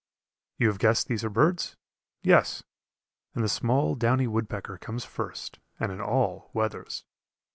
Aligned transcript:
You 0.57 0.65
have 0.69 0.79
guessed 0.79 1.05
these 1.07 1.23
are 1.23 1.29
birds? 1.29 1.75
Yes; 2.23 2.63
and 3.35 3.43
the 3.43 3.47
small 3.47 3.93
downy 3.93 4.25
woodpecker 4.25 4.79
comes 4.79 5.05
first, 5.05 5.59
and 5.79 5.91
in 5.91 6.01
all 6.01 6.49
weathers. 6.53 7.03